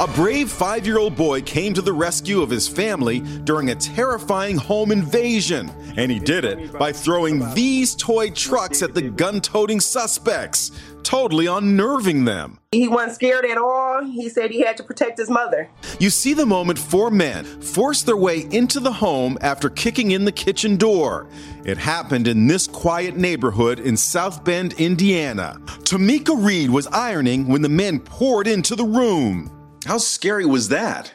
A 0.00 0.08
brave 0.08 0.50
five 0.50 0.84
year 0.84 0.98
old 0.98 1.14
boy 1.14 1.40
came 1.42 1.72
to 1.72 1.82
the 1.82 1.92
rescue 1.92 2.42
of 2.42 2.50
his 2.50 2.66
family 2.66 3.20
during 3.44 3.70
a 3.70 3.76
terrifying 3.76 4.56
home 4.56 4.90
invasion. 4.90 5.70
And 5.96 6.10
he 6.10 6.18
did 6.18 6.44
it 6.44 6.72
by 6.72 6.90
throwing 6.90 7.54
these 7.54 7.94
toy 7.94 8.30
trucks 8.30 8.82
at 8.82 8.92
the 8.92 9.02
gun 9.02 9.40
toting 9.40 9.78
suspects, 9.78 10.72
totally 11.04 11.46
unnerving 11.46 12.24
them. 12.24 12.58
He 12.72 12.88
wasn't 12.88 13.14
scared 13.14 13.44
at 13.44 13.58
all. 13.58 14.04
He 14.04 14.28
said 14.28 14.50
he 14.50 14.62
had 14.62 14.76
to 14.78 14.82
protect 14.82 15.18
his 15.18 15.30
mother. 15.30 15.70
You 16.00 16.10
see 16.10 16.34
the 16.34 16.46
moment 16.46 16.78
four 16.78 17.10
men 17.10 17.44
forced 17.60 18.06
their 18.06 18.16
way 18.16 18.46
into 18.50 18.80
the 18.80 18.92
home 18.92 19.38
after 19.40 19.70
kicking 19.70 20.10
in 20.10 20.24
the 20.24 20.32
kitchen 20.32 20.76
door. 20.76 21.28
It 21.64 21.78
happened 21.78 22.26
in 22.26 22.46
this 22.46 22.66
quiet 22.66 23.16
neighborhood 23.16 23.78
in 23.78 23.96
South 23.96 24.44
Bend, 24.44 24.72
Indiana. 24.74 25.60
Tamika 25.84 26.34
Reed 26.36 26.70
was 26.70 26.86
ironing 26.88 27.46
when 27.46 27.62
the 27.62 27.68
men 27.68 28.00
poured 28.00 28.46
into 28.46 28.74
the 28.74 28.84
room. 28.84 29.50
How 29.86 29.98
scary 29.98 30.46
was 30.46 30.68
that? 30.70 31.12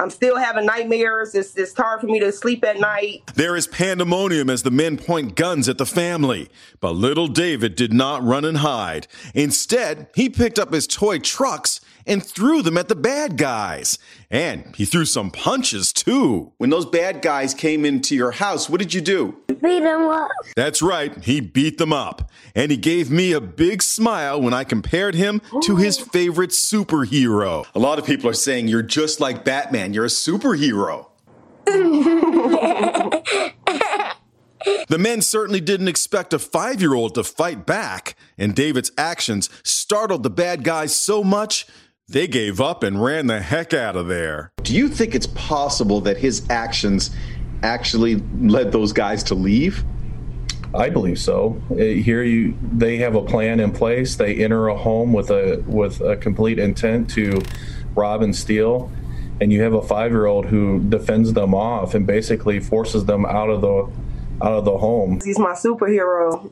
I'm 0.00 0.08
still 0.08 0.38
having 0.38 0.64
nightmares. 0.64 1.34
It's, 1.34 1.54
it's 1.56 1.76
hard 1.76 2.00
for 2.00 2.06
me 2.06 2.18
to 2.20 2.32
sleep 2.32 2.64
at 2.64 2.80
night. 2.80 3.22
There 3.34 3.54
is 3.54 3.66
pandemonium 3.66 4.48
as 4.48 4.62
the 4.62 4.70
men 4.70 4.96
point 4.96 5.34
guns 5.34 5.68
at 5.68 5.76
the 5.76 5.84
family. 5.84 6.48
But 6.80 6.92
little 6.92 7.26
David 7.26 7.76
did 7.76 7.92
not 7.92 8.22
run 8.22 8.46
and 8.46 8.58
hide. 8.58 9.08
Instead, 9.34 10.08
he 10.14 10.30
picked 10.30 10.58
up 10.58 10.72
his 10.72 10.86
toy 10.86 11.18
trucks 11.18 11.82
and 12.10 12.24
threw 12.26 12.60
them 12.60 12.76
at 12.76 12.88
the 12.88 12.96
bad 12.96 13.38
guys. 13.38 13.98
And 14.30 14.74
he 14.76 14.84
threw 14.84 15.04
some 15.04 15.30
punches 15.30 15.92
too. 15.92 16.52
When 16.58 16.68
those 16.70 16.84
bad 16.84 17.22
guys 17.22 17.54
came 17.54 17.84
into 17.84 18.16
your 18.16 18.32
house, 18.32 18.68
what 18.68 18.80
did 18.80 18.92
you 18.92 19.00
do? 19.00 19.36
Beat 19.46 19.80
them 19.80 20.02
up. 20.08 20.28
That's 20.56 20.82
right, 20.82 21.16
he 21.24 21.40
beat 21.40 21.78
them 21.78 21.92
up. 21.92 22.30
And 22.54 22.70
he 22.70 22.76
gave 22.76 23.10
me 23.10 23.32
a 23.32 23.40
big 23.40 23.82
smile 23.82 24.42
when 24.42 24.52
I 24.52 24.64
compared 24.64 25.14
him 25.14 25.40
to 25.62 25.76
his 25.76 25.98
favorite 25.98 26.50
superhero. 26.50 27.64
A 27.74 27.78
lot 27.78 27.98
of 28.00 28.04
people 28.04 28.28
are 28.28 28.34
saying 28.34 28.66
you're 28.66 28.82
just 28.82 29.20
like 29.20 29.44
Batman, 29.44 29.94
you're 29.94 30.04
a 30.04 30.08
superhero. 30.08 31.06
The 34.88 34.98
men 34.98 35.22
certainly 35.22 35.60
didn't 35.60 35.88
expect 35.88 36.34
a 36.34 36.38
five 36.38 36.80
year 36.80 36.94
old 36.94 37.14
to 37.14 37.24
fight 37.24 37.64
back, 37.64 38.14
and 38.36 38.54
David's 38.54 38.90
actions 38.98 39.48
startled 39.62 40.22
the 40.22 40.30
bad 40.30 40.64
guys 40.64 40.94
so 40.94 41.24
much 41.24 41.66
they 42.10 42.26
gave 42.26 42.60
up 42.60 42.82
and 42.82 43.02
ran 43.02 43.28
the 43.28 43.40
heck 43.40 43.72
out 43.72 43.96
of 43.96 44.08
there. 44.08 44.52
Do 44.62 44.74
you 44.74 44.88
think 44.88 45.14
it's 45.14 45.28
possible 45.28 46.00
that 46.02 46.16
his 46.16 46.48
actions 46.50 47.10
actually 47.62 48.16
led 48.40 48.72
those 48.72 48.92
guys 48.92 49.22
to 49.24 49.34
leave? 49.34 49.84
I 50.74 50.90
believe 50.90 51.18
so. 51.18 51.60
Uh, 51.70 51.76
here 51.76 52.22
you 52.22 52.56
they 52.72 52.98
have 52.98 53.14
a 53.14 53.22
plan 53.22 53.60
in 53.60 53.72
place. 53.72 54.16
They 54.16 54.36
enter 54.36 54.68
a 54.68 54.76
home 54.76 55.12
with 55.12 55.30
a 55.30 55.62
with 55.66 56.00
a 56.00 56.16
complete 56.16 56.58
intent 56.58 57.10
to 57.10 57.40
rob 57.94 58.22
and 58.22 58.34
steal 58.34 58.90
and 59.40 59.52
you 59.52 59.62
have 59.62 59.72
a 59.72 59.80
5-year-old 59.80 60.46
who 60.46 60.80
defends 60.80 61.32
them 61.32 61.54
off 61.54 61.94
and 61.94 62.06
basically 62.06 62.60
forces 62.60 63.06
them 63.06 63.24
out 63.24 63.48
of 63.48 63.62
the 63.62 63.90
out 64.42 64.52
of 64.52 64.64
the 64.64 64.78
home. 64.78 65.20
He's 65.24 65.38
my 65.38 65.52
superhero. 65.52 66.48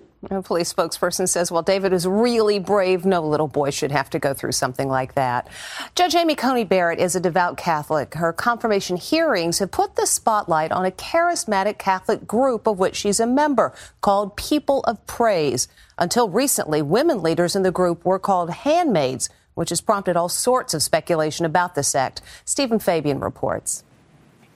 A 0.28 0.42
police 0.42 0.72
spokesperson 0.72 1.28
says, 1.28 1.52
well, 1.52 1.62
David 1.62 1.92
is 1.92 2.06
really 2.06 2.58
brave. 2.58 3.04
No 3.04 3.20
little 3.20 3.46
boy 3.46 3.70
should 3.70 3.92
have 3.92 4.10
to 4.10 4.18
go 4.18 4.34
through 4.34 4.52
something 4.52 4.88
like 4.88 5.14
that. 5.14 5.46
Judge 5.94 6.16
Amy 6.16 6.34
Coney 6.34 6.64
Barrett 6.64 6.98
is 6.98 7.14
a 7.14 7.20
devout 7.20 7.56
Catholic. 7.56 8.14
Her 8.14 8.32
confirmation 8.32 8.96
hearings 8.96 9.60
have 9.60 9.70
put 9.70 9.94
the 9.94 10.04
spotlight 10.06 10.72
on 10.72 10.84
a 10.84 10.90
charismatic 10.90 11.78
Catholic 11.78 12.26
group 12.26 12.66
of 12.66 12.78
which 12.78 12.96
she's 12.96 13.20
a 13.20 13.26
member 13.26 13.72
called 14.00 14.36
People 14.36 14.80
of 14.84 15.06
Praise. 15.06 15.68
Until 15.96 16.28
recently, 16.28 16.82
women 16.82 17.22
leaders 17.22 17.54
in 17.54 17.62
the 17.62 17.70
group 17.70 18.04
were 18.04 18.18
called 18.18 18.50
handmaids, 18.50 19.28
which 19.54 19.70
has 19.70 19.80
prompted 19.80 20.16
all 20.16 20.28
sorts 20.28 20.74
of 20.74 20.82
speculation 20.82 21.46
about 21.46 21.76
the 21.76 21.84
sect. 21.84 22.20
Stephen 22.44 22.80
Fabian 22.80 23.20
reports. 23.20 23.84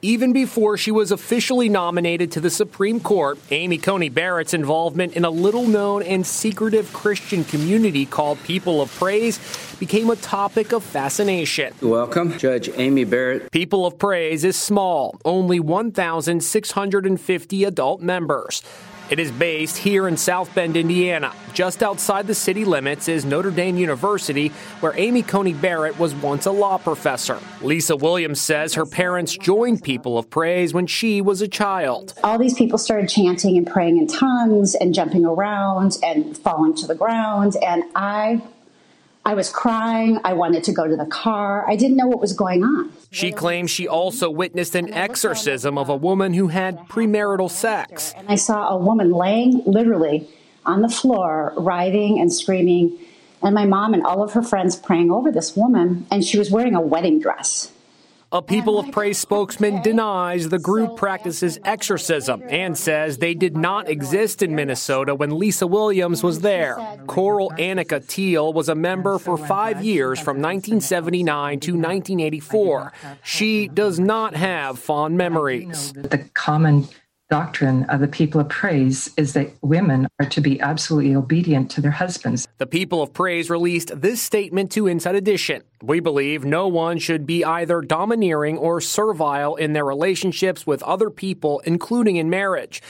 Even 0.02 0.32
before 0.32 0.78
she 0.78 0.90
was 0.90 1.12
officially 1.12 1.68
nominated 1.68 2.32
to 2.32 2.40
the 2.40 2.48
Supreme 2.48 3.00
Court, 3.00 3.38
Amy 3.50 3.76
Coney 3.76 4.08
Barrett's 4.08 4.54
involvement 4.54 5.12
in 5.12 5.26
a 5.26 5.30
little 5.30 5.66
known 5.66 6.02
and 6.02 6.26
secretive 6.26 6.90
Christian 6.94 7.44
community 7.44 8.06
called 8.06 8.42
People 8.44 8.80
of 8.80 8.90
Praise 8.96 9.38
became 9.78 10.08
a 10.08 10.16
topic 10.16 10.72
of 10.72 10.82
fascination. 10.82 11.74
Welcome, 11.82 12.38
Judge 12.38 12.70
Amy 12.76 13.04
Barrett. 13.04 13.52
People 13.52 13.84
of 13.84 13.98
Praise 13.98 14.42
is 14.42 14.56
small, 14.56 15.20
only 15.26 15.60
1,650 15.60 17.64
adult 17.64 18.00
members. 18.00 18.62
It 19.10 19.18
is 19.18 19.32
based 19.32 19.76
here 19.76 20.06
in 20.06 20.16
South 20.16 20.54
Bend, 20.54 20.76
Indiana. 20.76 21.32
Just 21.52 21.82
outside 21.82 22.28
the 22.28 22.34
city 22.34 22.64
limits 22.64 23.08
is 23.08 23.24
Notre 23.24 23.50
Dame 23.50 23.76
University, 23.76 24.52
where 24.78 24.96
Amy 24.96 25.22
Coney 25.22 25.52
Barrett 25.52 25.98
was 25.98 26.14
once 26.14 26.46
a 26.46 26.52
law 26.52 26.78
professor. 26.78 27.40
Lisa 27.60 27.96
Williams 27.96 28.40
says 28.40 28.74
her 28.74 28.86
parents 28.86 29.36
joined 29.36 29.82
People 29.82 30.16
of 30.16 30.30
Praise 30.30 30.72
when 30.72 30.86
she 30.86 31.20
was 31.20 31.42
a 31.42 31.48
child. 31.48 32.14
All 32.22 32.38
these 32.38 32.54
people 32.54 32.78
started 32.78 33.08
chanting 33.08 33.56
and 33.56 33.66
praying 33.66 33.98
in 33.98 34.06
tongues 34.06 34.76
and 34.76 34.94
jumping 34.94 35.26
around 35.26 35.98
and 36.04 36.38
falling 36.38 36.76
to 36.76 36.86
the 36.86 36.94
ground. 36.94 37.56
And 37.66 37.82
I 37.96 38.40
I 39.24 39.34
was 39.34 39.50
crying. 39.50 40.18
I 40.24 40.32
wanted 40.32 40.64
to 40.64 40.72
go 40.72 40.88
to 40.88 40.96
the 40.96 41.06
car. 41.06 41.68
I 41.68 41.76
didn't 41.76 41.96
know 41.96 42.06
what 42.06 42.20
was 42.20 42.32
going 42.32 42.64
on. 42.64 42.92
She 43.10 43.32
claims 43.32 43.70
she 43.70 43.86
also 43.86 44.30
witnessed 44.30 44.74
an 44.74 44.92
exorcism 44.92 45.76
of 45.76 45.88
a 45.88 45.96
woman 45.96 46.32
who 46.32 46.48
had 46.48 46.88
premarital 46.88 47.50
sex. 47.50 48.14
And 48.16 48.28
I 48.28 48.36
saw 48.36 48.70
a 48.70 48.78
woman 48.78 49.10
laying 49.10 49.62
literally 49.66 50.28
on 50.64 50.82
the 50.82 50.88
floor, 50.88 51.52
writhing 51.56 52.18
and 52.20 52.32
screaming, 52.32 52.98
and 53.42 53.54
my 53.54 53.66
mom 53.66 53.94
and 53.94 54.04
all 54.04 54.22
of 54.22 54.32
her 54.32 54.42
friends 54.42 54.76
praying 54.76 55.10
over 55.10 55.30
this 55.30 55.56
woman, 55.56 56.06
and 56.10 56.24
she 56.24 56.38
was 56.38 56.50
wearing 56.50 56.74
a 56.74 56.80
wedding 56.80 57.20
dress. 57.20 57.72
A 58.32 58.40
People 58.40 58.78
of 58.78 58.92
Praise 58.92 59.18
spokesman 59.18 59.82
denies 59.82 60.50
the 60.50 60.58
group 60.60 60.96
practices 60.96 61.58
exorcism 61.64 62.44
and 62.48 62.78
says 62.78 63.18
they 63.18 63.34
did 63.34 63.56
not 63.56 63.88
exist 63.88 64.40
in 64.40 64.54
Minnesota 64.54 65.16
when 65.16 65.36
Lisa 65.36 65.66
Williams 65.66 66.22
was 66.22 66.40
there. 66.40 66.78
Coral 67.08 67.50
Anika 67.58 68.00
Theill 68.00 68.52
was 68.52 68.68
a 68.68 68.74
member 68.76 69.18
for 69.18 69.36
five 69.36 69.84
years 69.84 70.20
from 70.20 70.36
1979 70.36 71.58
to 71.58 71.72
1984. 71.72 72.92
She 73.24 73.66
does 73.66 73.98
not 73.98 74.36
have 74.36 74.78
fond 74.78 75.16
memories. 75.16 75.92
The 75.92 76.18
common 76.32 76.86
doctrine 77.30 77.84
of 77.84 78.00
the 78.00 78.08
people 78.08 78.40
of 78.40 78.48
praise 78.48 79.08
is 79.16 79.32
that 79.34 79.50
women 79.62 80.08
are 80.18 80.26
to 80.26 80.40
be 80.40 80.60
absolutely 80.60 81.14
obedient 81.14 81.70
to 81.70 81.80
their 81.80 81.92
husbands. 81.92 82.46
The 82.58 82.66
people 82.66 83.02
of 83.02 83.12
praise 83.12 83.48
released 83.48 84.00
this 84.00 84.20
statement 84.20 84.72
to 84.72 84.88
Inside 84.88 85.14
Edition. 85.14 85.62
We 85.80 86.00
believe 86.00 86.44
no 86.44 86.66
one 86.66 86.98
should 86.98 87.26
be 87.26 87.44
either 87.44 87.80
domineering 87.82 88.58
or 88.58 88.80
servile 88.80 89.54
in 89.54 89.72
their 89.72 89.84
relationships 89.84 90.66
with 90.66 90.82
other 90.82 91.08
people, 91.08 91.60
including 91.60 92.16
in 92.16 92.28
marriage. 92.28 92.82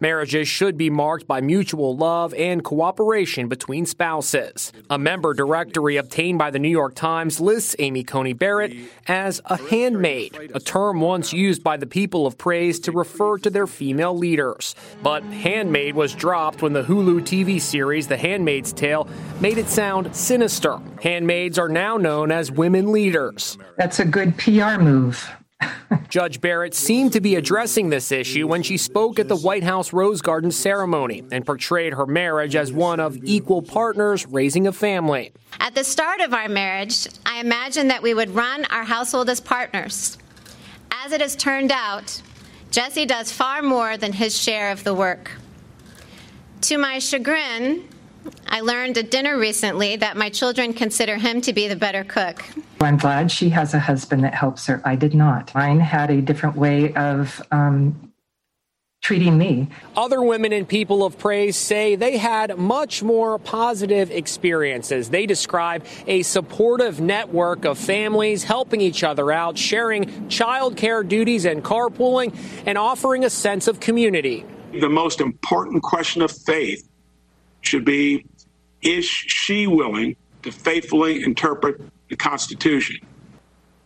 Marriages 0.00 0.48
should 0.48 0.76
be 0.76 0.90
marked 0.90 1.26
by 1.26 1.40
mutual 1.40 1.96
love 1.96 2.34
and 2.34 2.62
cooperation 2.62 3.48
between 3.48 3.86
spouses. 3.86 4.72
A 4.90 4.98
member 4.98 5.32
directory 5.32 5.96
obtained 5.96 6.38
by 6.38 6.50
the 6.50 6.58
New 6.58 6.68
York 6.68 6.94
Times 6.94 7.40
lists 7.40 7.74
Amy 7.78 8.04
Coney 8.04 8.32
Barrett 8.32 8.74
as 9.06 9.40
a 9.46 9.56
handmaid, 9.56 10.52
a 10.54 10.60
term 10.60 11.00
once 11.00 11.32
used 11.32 11.62
by 11.62 11.76
the 11.76 11.86
people 11.86 12.26
of 12.26 12.36
praise 12.36 12.78
to 12.80 12.92
refer 12.92 13.38
to 13.38 13.50
their 13.50 13.66
female 13.66 14.16
leaders. 14.16 14.74
But 15.02 15.22
handmaid 15.24 15.94
was 15.94 16.14
dropped 16.14 16.62
when 16.62 16.72
the 16.72 16.82
Hulu 16.82 17.22
TV 17.22 17.60
series 17.60 18.06
The 18.06 18.16
Handmaid's 18.16 18.72
Tale 18.72 19.08
made 19.40 19.58
it 19.58 19.68
sound 19.68 20.14
sinister. 20.14 20.78
Handmaids 21.02 21.58
are 21.58 21.68
now 21.68 21.96
known 21.96 22.30
as 22.30 22.50
women 22.50 22.92
leaders. 22.92 23.56
That's 23.76 24.00
a 24.00 24.04
good 24.04 24.36
PR 24.36 24.78
move. 24.78 25.28
Judge 26.08 26.40
Barrett 26.40 26.74
seemed 26.74 27.12
to 27.12 27.20
be 27.20 27.34
addressing 27.34 27.90
this 27.90 28.12
issue 28.12 28.46
when 28.46 28.62
she 28.62 28.76
spoke 28.76 29.18
at 29.18 29.28
the 29.28 29.36
White 29.36 29.62
House 29.62 29.92
Rose 29.92 30.22
Garden 30.22 30.50
ceremony 30.50 31.22
and 31.30 31.44
portrayed 31.44 31.94
her 31.94 32.06
marriage 32.06 32.56
as 32.56 32.72
one 32.72 33.00
of 33.00 33.18
equal 33.24 33.62
partners 33.62 34.26
raising 34.26 34.66
a 34.66 34.72
family. 34.72 35.32
At 35.60 35.74
the 35.74 35.84
start 35.84 36.20
of 36.20 36.32
our 36.32 36.48
marriage, 36.48 37.06
I 37.24 37.40
imagined 37.40 37.90
that 37.90 38.02
we 38.02 38.14
would 38.14 38.30
run 38.30 38.64
our 38.66 38.84
household 38.84 39.28
as 39.28 39.40
partners. 39.40 40.16
As 40.90 41.12
it 41.12 41.20
has 41.20 41.36
turned 41.36 41.72
out, 41.72 42.22
Jesse 42.70 43.06
does 43.06 43.32
far 43.32 43.62
more 43.62 43.96
than 43.96 44.12
his 44.12 44.40
share 44.40 44.70
of 44.70 44.84
the 44.84 44.94
work. 44.94 45.32
To 46.62 46.78
my 46.78 46.98
chagrin, 46.98 47.88
I 48.46 48.60
learned 48.60 48.98
at 48.98 49.10
dinner 49.10 49.38
recently 49.38 49.96
that 49.96 50.16
my 50.16 50.30
children 50.30 50.72
consider 50.72 51.16
him 51.16 51.40
to 51.42 51.52
be 51.52 51.68
the 51.68 51.76
better 51.76 52.04
cook. 52.04 52.44
I'm 52.80 52.96
glad 52.96 53.30
she 53.30 53.48
has 53.50 53.74
a 53.74 53.78
husband 53.78 54.24
that 54.24 54.34
helps 54.34 54.66
her. 54.66 54.80
I 54.84 54.96
did 54.96 55.14
not. 55.14 55.54
Mine 55.54 55.80
had 55.80 56.10
a 56.10 56.20
different 56.20 56.56
way 56.56 56.94
of 56.94 57.42
um, 57.50 58.12
treating 59.02 59.38
me. 59.38 59.68
Other 59.96 60.20
women 60.20 60.52
and 60.52 60.66
people 60.66 61.04
of 61.04 61.18
praise 61.18 61.56
say 61.56 61.94
they 61.94 62.16
had 62.16 62.58
much 62.58 63.02
more 63.02 63.38
positive 63.38 64.10
experiences. 64.10 65.10
They 65.10 65.26
describe 65.26 65.84
a 66.06 66.22
supportive 66.22 67.00
network 67.00 67.64
of 67.64 67.78
families 67.78 68.42
helping 68.42 68.80
each 68.80 69.04
other 69.04 69.30
out, 69.30 69.56
sharing 69.56 70.06
childcare 70.28 71.06
duties 71.06 71.44
and 71.44 71.62
carpooling, 71.62 72.36
and 72.66 72.76
offering 72.76 73.24
a 73.24 73.30
sense 73.30 73.68
of 73.68 73.80
community. 73.80 74.44
The 74.80 74.88
most 74.88 75.20
important 75.20 75.82
question 75.82 76.20
of 76.20 76.32
faith 76.32 76.88
should 77.66 77.84
be 77.84 78.24
is 78.82 79.04
she 79.04 79.66
willing 79.66 80.16
to 80.42 80.52
faithfully 80.52 81.22
interpret 81.24 81.80
the 82.08 82.16
Constitution. 82.16 82.96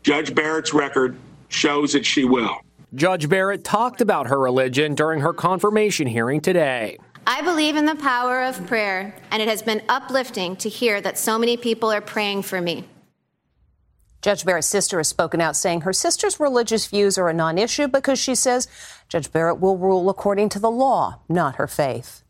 Judge 0.03 0.35
Barrett's 0.35 0.75
record 0.75 1.17
shows 1.49 1.93
that 1.93 2.05
she 2.05 2.25
will. 2.25 2.61
Judge 2.95 3.29
Barrett 3.29 3.65
talked 3.65 4.01
about 4.01 4.27
her 4.27 4.39
religion 4.39 4.95
during 4.95 5.21
her 5.21 5.33
confirmation 5.33 6.07
hearing 6.07 6.41
today. 6.41 6.99
I 7.27 7.43
believe 7.43 7.77
in 7.77 7.85
the 7.85 7.95
power 7.95 8.43
of 8.43 8.67
prayer, 8.67 9.15
and 9.31 9.41
it 9.41 9.49
has 9.49 9.63
been 9.63 9.83
uplifting 9.89 10.57
to 10.57 10.69
hear 10.69 11.01
that 11.01 11.19
so 11.19 11.39
many 11.39 11.57
people 11.57 11.93
are 11.93 12.01
praying 12.01 12.43
for 12.43 12.61
me. 12.61 12.85
Judge 14.23 14.45
Barrett's 14.45 14.67
sister 14.67 14.99
has 14.99 15.09
spoken 15.09 15.41
out 15.41 15.57
saying 15.57 15.83
her 15.83 15.93
sister's 15.93 16.41
religious 16.41 16.87
views 16.87 17.17
are 17.17 17.29
a 17.29 17.35
non 17.35 17.57
issue 17.57 17.89
because 17.89 18.19
she 18.19 18.35
says 18.35 18.69
Judge 19.09 19.33
Barrett 19.33 19.61
will 19.61 19.79
rule 19.79 20.11
according 20.11 20.49
to 20.51 20.59
the 20.59 20.71
law, 20.71 21.21
not 21.29 21.57
her 21.57 21.67
faith. 21.67 22.23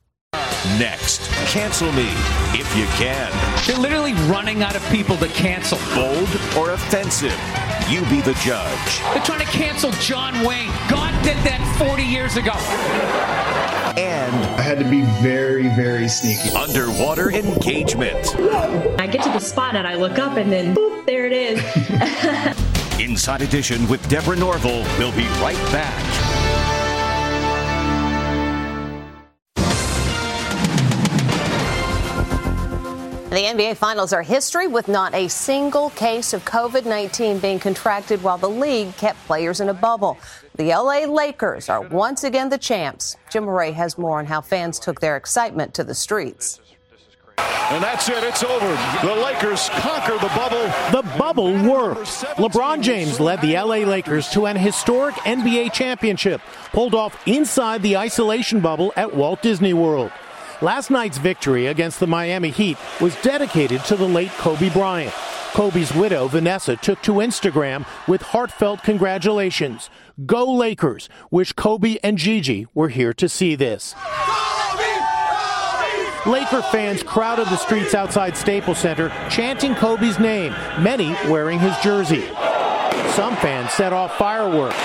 Next, 0.79 1.23
cancel 1.47 1.91
me 1.93 2.09
if 2.53 2.77
you 2.77 2.85
can. 2.99 3.33
They're 3.67 3.79
literally 3.79 4.13
running 4.29 4.63
out 4.63 4.77
of 4.77 4.87
people 4.91 5.17
to 5.17 5.29
cancel. 5.29 5.79
Bold 5.95 6.29
or 6.55 6.73
offensive, 6.73 7.33
you 7.89 8.03
be 8.11 8.21
the 8.21 8.35
judge. 8.45 9.01
They're 9.15 9.25
trying 9.25 9.41
to 9.41 9.47
cancel 9.47 9.91
John 9.93 10.35
Wayne. 10.45 10.71
God 10.91 11.13
did 11.25 11.39
that 11.45 11.65
40 11.79 12.03
years 12.03 12.37
ago. 12.37 12.53
And 13.99 14.35
I 14.59 14.61
had 14.61 14.79
to 14.79 14.85
be 14.85 15.01
very, 15.23 15.69
very 15.69 16.09
sneaky. 16.09 16.55
Underwater 16.55 17.31
engagement. 17.31 18.37
I 19.01 19.07
get 19.07 19.23
to 19.25 19.31
the 19.31 19.41
spot 19.41 19.77
and 19.77 19.87
I 19.87 19.95
look 19.95 20.19
up 20.19 20.37
and 20.37 20.53
then 20.53 20.75
boop, 20.75 21.07
there 21.07 21.27
it 21.27 21.33
is. 21.33 23.01
Inside 23.01 23.41
Edition 23.41 23.89
with 23.89 24.07
Deborah 24.11 24.37
Norville. 24.37 24.85
We'll 24.99 25.13
be 25.13 25.27
right 25.41 25.57
back. 25.73 26.50
The 33.31 33.37
NBA 33.37 33.77
Finals 33.77 34.13
are 34.13 34.23
history 34.23 34.67
with 34.67 34.89
not 34.89 35.15
a 35.15 35.29
single 35.29 35.91
case 35.91 36.33
of 36.33 36.45
COVID 36.45 36.85
19 36.85 37.39
being 37.39 37.61
contracted 37.61 38.25
while 38.25 38.39
the 38.39 38.51
league 38.51 38.97
kept 38.97 39.25
players 39.27 39.61
in 39.61 39.69
a 39.69 39.73
bubble. 39.73 40.19
The 40.57 40.71
LA 40.71 41.05
Lakers 41.07 41.69
are 41.69 41.81
once 41.81 42.25
again 42.25 42.49
the 42.49 42.59
champs. 42.59 43.17
Jim 43.31 43.45
Moret 43.45 43.73
has 43.75 43.97
more 43.97 44.19
on 44.19 44.27
how 44.27 44.41
fans 44.41 44.81
took 44.81 44.99
their 45.01 45.17
excitement 45.17 45.75
to 45.75 45.85
the 45.85 45.95
streets. 45.95 46.59
And 47.39 47.85
that's 47.85 48.09
it. 48.09 48.25
It's 48.25 48.43
over. 48.43 48.67
The 49.07 49.15
Lakers 49.15 49.69
conquer 49.75 50.15
the 50.15 50.33
bubble. 50.35 50.67
The 50.91 51.09
bubble 51.17 51.53
worked. 51.71 52.25
LeBron 52.37 52.83
James 52.83 53.21
led 53.21 53.41
the 53.43 53.55
LA 53.55 53.87
Lakers 53.87 54.29
to 54.31 54.47
an 54.47 54.57
historic 54.57 55.15
NBA 55.15 55.73
championship, 55.73 56.41
pulled 56.73 56.97
off 56.97 57.17
inside 57.29 57.81
the 57.83 57.97
isolation 57.97 58.59
bubble 58.59 58.93
at 58.97 59.15
Walt 59.15 59.41
Disney 59.41 59.73
World. 59.73 60.11
Last 60.63 60.91
night's 60.91 61.17
victory 61.17 61.69
against 61.69 62.01
the 62.01 62.07
Miami 62.07 62.51
Heat 62.51 62.77
was 63.01 63.17
dedicated 63.23 63.83
to 63.85 63.97
the 63.97 64.07
late 64.07 64.31
Kobe 64.33 64.69
Bryant. 64.69 65.15
Kobe's 65.55 65.95
widow, 65.95 66.29
Vanessa, 66.29 66.77
took 66.77 67.01
to 67.03 67.13
Instagram 67.13 67.87
with 68.07 68.21
heartfelt 68.21 68.83
congratulations. 68.83 69.89
Go 70.27 70.45
Lakers! 70.53 71.09
Wish 71.31 71.55
Kobe 71.55 71.97
and 72.03 72.19
Gigi 72.19 72.67
were 72.75 72.91
here 72.91 73.15
to 73.15 73.27
see 73.27 73.55
this. 73.55 73.95
Laker 76.27 76.61
fans 76.71 77.03
crowded 77.03 77.47
the 77.47 77.57
streets 77.57 77.95
outside 77.95 78.37
Staples 78.37 78.79
Center, 78.79 79.09
chanting 79.31 79.75
Kobe's 79.75 80.19
name, 80.19 80.53
many 80.79 81.13
wearing 81.31 81.59
his 81.59 81.77
jersey. 81.79 82.27
Some 83.15 83.35
fans 83.37 83.73
set 83.73 83.95
off 83.95 84.15
fireworks. 84.19 84.77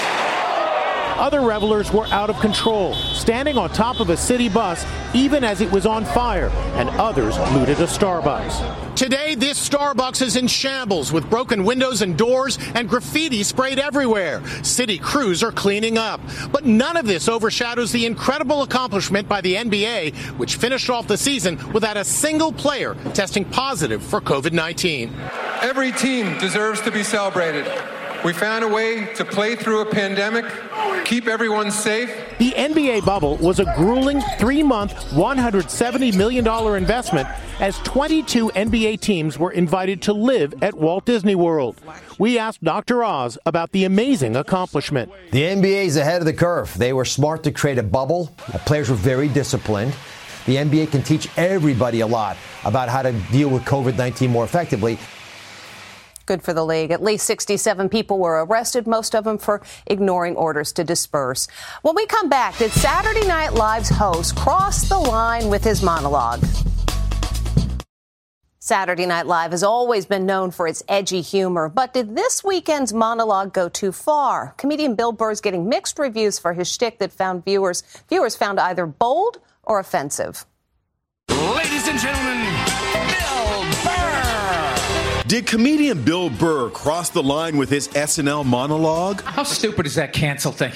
Other 1.18 1.40
revelers 1.42 1.94
were 1.94 2.06
out 2.08 2.30
of 2.30 2.38
control, 2.42 2.94
standing 2.94 3.58
on 3.58 3.70
top 3.70 4.02
of 4.02 4.10
a 4.10 4.18
city 4.18 4.50
bus 4.50 4.86
even 5.14 5.46
as 5.46 5.62
it 5.62 5.72
was 5.72 5.86
on 5.86 6.04
fire, 6.04 6.50
and 6.76 6.90
others 6.90 7.38
looted 7.54 7.80
a 7.80 7.86
Starbucks. 7.86 8.96
Today, 8.98 9.34
this 9.34 9.70
Starbucks 9.70 10.22
is 10.22 10.36
in 10.36 10.48
shambles 10.48 11.14
with 11.14 11.30
broken 11.30 11.64
windows 11.64 12.02
and 12.02 12.18
doors 12.18 12.58
and 12.76 12.90
graffiti 12.90 13.44
sprayed 13.44 13.80
everywhere. 13.80 14.46
City 14.62 14.98
crews 14.98 15.42
are 15.42 15.54
cleaning 15.54 15.98
up. 15.98 16.20
But 16.52 16.66
none 16.66 16.98
of 16.98 17.06
this 17.06 17.30
overshadows 17.30 17.94
the 17.94 18.06
incredible 18.06 18.62
accomplishment 18.64 19.30
by 19.30 19.40
the 19.40 19.56
NBA, 19.56 20.16
which 20.38 20.56
finished 20.56 20.90
off 20.90 21.08
the 21.08 21.18
season 21.18 21.58
without 21.72 21.96
a 21.96 22.04
single 22.04 22.52
player 22.52 22.96
testing 23.14 23.46
positive 23.46 24.04
for 24.04 24.20
COVID 24.20 24.52
19. 24.52 25.14
Every 25.62 25.94
team 25.94 26.38
deserves 26.40 26.82
to 26.82 26.92
be 26.92 27.04
celebrated. 27.04 27.66
We 28.26 28.34
found 28.34 28.64
a 28.64 28.68
way 28.68 29.14
to 29.14 29.24
play 29.24 29.56
through 29.56 29.82
a 29.82 29.86
pandemic, 29.86 30.46
keep 31.06 31.28
everyone 31.28 31.70
safe. 31.70 32.10
The 32.40 32.54
NBA 32.54 33.06
bubble 33.06 33.38
was 33.38 33.60
a 33.60 33.72
grueling 33.76 34.20
three 34.40 34.64
month, 34.64 34.96
$170 35.12 36.18
million 36.18 36.48
investment 36.76 37.28
as 37.60 37.78
22 37.84 38.50
NBA 38.50 39.00
teams 39.00 39.38
were 39.38 39.52
invited 39.52 40.02
to 40.02 40.14
live 40.14 40.56
at 40.64 40.74
Walt 40.74 41.06
Disney 41.06 41.36
World. 41.36 41.80
We 42.18 42.40
asked 42.40 42.64
Dr. 42.64 43.04
Oz 43.04 43.38
about 43.46 43.72
the 43.74 43.84
amazing 43.84 44.36
accomplishment. 44.36 45.12
The 45.30 45.44
NBA 45.44 45.86
is 45.86 45.96
ahead 45.96 46.20
of 46.20 46.26
the 46.26 46.34
curve. 46.34 46.76
They 46.76 46.94
were 46.94 47.06
smart 47.06 47.44
to 47.44 47.52
create 47.52 47.78
a 47.78 47.84
bubble, 47.84 48.34
the 48.52 48.58
players 48.58 48.90
were 48.90 48.96
very 48.96 49.28
disciplined. 49.28 49.94
The 50.48 50.56
NBA 50.56 50.92
can 50.92 51.04
teach 51.04 51.28
everybody 51.38 52.00
a 52.00 52.08
lot 52.08 52.38
about 52.64 52.90
how 52.90 53.04
to 53.04 53.12
deal 53.32 53.50
with 53.50 53.66
COVID 53.66 53.98
19 53.98 54.32
more 54.32 54.46
effectively. 54.46 54.98
Good 56.26 56.42
for 56.42 56.54
the 56.54 56.66
league. 56.66 56.92
At 56.92 57.04
least 57.04 57.26
67 57.28 57.90
people 57.90 58.20
were 58.20 58.44
arrested, 58.44 58.88
most 58.88 59.16
of 59.16 59.24
them 59.24 59.38
for 59.38 59.62
ignoring 59.86 60.36
orders 60.36 60.72
to 60.74 60.84
disperse. 60.84 61.48
When 61.82 61.96
we 61.96 62.06
come 62.08 62.30
back, 62.30 62.58
did 62.58 62.72
Saturday 62.72 63.28
Night 63.28 63.54
Live's 63.54 63.90
host 63.90 64.36
cross 64.36 64.90
the 64.90 64.98
line 64.98 65.50
with 65.50 65.64
his 65.64 65.84
monologue? 65.84 66.44
Saturday 68.66 69.06
Night 69.06 69.28
Live 69.28 69.52
has 69.52 69.62
always 69.62 70.08
been 70.08 70.26
known 70.26 70.50
for 70.50 70.68
its 70.68 70.82
edgy 70.90 71.22
humor, 71.22 71.70
but 71.70 71.94
did 71.94 72.16
this 72.16 72.44
weekend's 72.44 72.92
monologue 72.94 73.54
go 73.54 73.70
too 73.70 73.92
far? 73.92 74.56
Comedian 74.58 74.96
Bill 74.96 75.12
Burr's 75.12 75.40
getting 75.40 75.70
mixed 75.70 76.00
reviews 76.00 76.40
for 76.40 76.54
his 76.54 76.68
shtick 76.68 76.98
that 76.98 77.12
found 77.12 77.46
viewers 77.46 77.84
viewers 78.10 78.36
found 78.36 78.60
either 78.60 78.88
bold 78.88 79.38
or 79.62 79.78
offensive. 79.78 80.48
Ladies 81.30 81.88
and 81.88 82.00
gentlemen. 82.00 82.55
Did 85.28 85.48
comedian 85.48 86.04
Bill 86.04 86.30
Burr 86.30 86.70
cross 86.70 87.10
the 87.10 87.24
line 87.24 87.58
with 87.58 87.70
his 87.70 87.88
SNL 87.88 88.46
monologue? 88.46 89.22
How 89.24 89.42
stupid 89.42 89.88
is 89.88 89.96
that 89.96 90.14
cancel 90.14 90.52
thing? 90.52 90.72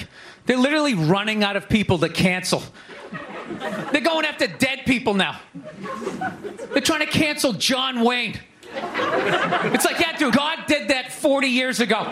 They're 0.46 0.56
literally 0.56 0.94
running 0.94 1.44
out 1.44 1.54
of 1.54 1.68
people 1.68 1.98
to 1.98 2.08
cancel. 2.08 2.64
They're 3.92 4.00
going 4.00 4.24
after 4.24 4.48
dead 4.48 4.80
people 4.86 5.14
now. 5.14 5.40
They're 6.72 6.82
trying 6.82 7.06
to 7.06 7.12
cancel 7.12 7.52
John 7.52 8.02
Wayne. 8.02 8.40
It's 8.72 9.84
like, 9.84 10.00
yeah, 10.00 10.16
dude, 10.16 10.34
God 10.34 10.58
did 10.66 10.88
that 10.88 11.12
40 11.12 11.46
years 11.46 11.78
ago. 11.78 12.02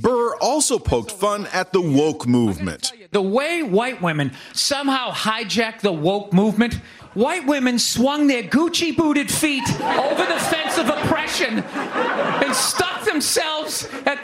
Burr 0.00 0.36
also 0.36 0.78
poked 0.78 1.12
fun 1.12 1.46
at 1.52 1.72
the 1.74 1.80
woke 1.80 2.26
movement. 2.26 2.92
The 3.10 3.22
way 3.22 3.62
white 3.62 4.00
women 4.00 4.32
somehow 4.52 5.10
hijacked 5.10 5.80
the 5.80 5.92
woke 5.92 6.32
movement, 6.32 6.74
white 7.14 7.46
women 7.46 7.78
swung 7.78 8.26
their 8.28 8.42
Gucci 8.42 8.96
booted 8.96 9.30
feet 9.30 9.68
over 9.80 10.24
the 10.24 10.38
fence 10.38 10.78
of 10.78 10.88
oppression 10.88 11.58
and 11.58 12.54
stuck 12.54 13.04
themselves 13.04 13.88
at 14.06 14.22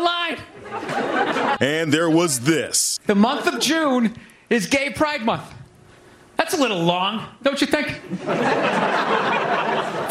the 0.00 0.36
front 0.66 0.84
of 0.84 0.96
the 0.96 1.42
line. 1.42 1.56
And 1.60 1.92
there 1.92 2.10
was 2.10 2.40
this. 2.40 2.98
The 3.06 3.14
month 3.14 3.46
of 3.46 3.60
June 3.60 4.16
is 4.50 4.66
Gay 4.66 4.90
Pride 4.90 5.24
Month. 5.24 5.52
That's 6.36 6.54
a 6.54 6.58
little 6.58 6.82
long, 6.82 7.26
don't 7.42 7.60
you 7.60 7.66
think? 7.66 7.88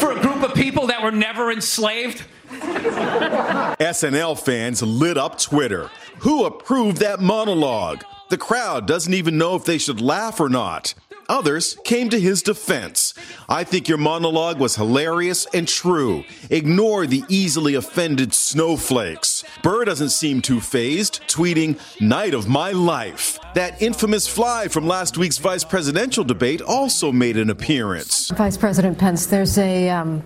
For 0.00 0.12
a 0.12 0.20
group 0.20 0.42
of 0.42 0.54
people 0.54 0.88
that 0.88 1.02
were 1.02 1.12
never 1.12 1.52
enslaved? 1.52 2.24
SNL 2.50 4.38
fans 4.38 4.82
lit 4.82 5.16
up 5.16 5.38
Twitter. 5.38 5.90
Who 6.20 6.44
approved 6.44 6.98
that 6.98 7.20
monologue? 7.20 8.04
The 8.28 8.38
crowd 8.38 8.86
doesn't 8.88 9.14
even 9.14 9.38
know 9.38 9.54
if 9.54 9.64
they 9.64 9.78
should 9.78 10.00
laugh 10.00 10.40
or 10.40 10.48
not. 10.48 10.94
Others 11.28 11.78
came 11.84 12.08
to 12.10 12.20
his 12.20 12.42
defense. 12.42 13.14
I 13.48 13.64
think 13.64 13.88
your 13.88 13.98
monologue 13.98 14.58
was 14.58 14.76
hilarious 14.76 15.46
and 15.52 15.66
true. 15.66 16.24
Ignore 16.50 17.06
the 17.06 17.24
easily 17.28 17.74
offended 17.74 18.34
snowflakes. 18.34 19.44
Burr 19.62 19.84
doesn't 19.84 20.10
seem 20.10 20.40
too 20.40 20.60
fazed, 20.60 21.20
tweeting, 21.26 21.78
Night 22.00 22.34
of 22.34 22.48
my 22.48 22.72
life. 22.72 23.38
That 23.54 23.80
infamous 23.82 24.28
fly 24.28 24.68
from 24.68 24.86
last 24.86 25.18
week's 25.18 25.38
vice 25.38 25.64
presidential 25.64 26.24
debate 26.24 26.62
also 26.62 27.10
made 27.12 27.36
an 27.36 27.50
appearance. 27.50 28.30
Vice 28.30 28.56
President 28.56 28.98
Pence, 28.98 29.26
there's 29.26 29.58
a. 29.58 29.90
Um, 29.90 30.22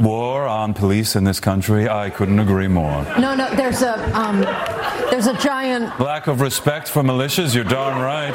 War 0.00 0.46
on 0.48 0.74
police 0.74 1.14
in 1.14 1.22
this 1.24 1.38
country, 1.38 1.88
I 1.88 2.10
couldn't 2.10 2.40
agree 2.40 2.66
more. 2.66 3.04
no, 3.20 3.36
no, 3.36 3.54
there's 3.54 3.82
a. 3.82 4.18
Um, 4.18 4.40
there's 5.10 5.26
a 5.26 5.36
giant. 5.38 6.00
Lack 6.00 6.26
of 6.26 6.40
respect 6.40 6.88
for 6.88 7.02
militias, 7.02 7.54
you're 7.54 7.64
darn 7.64 8.00
right. 8.00 8.32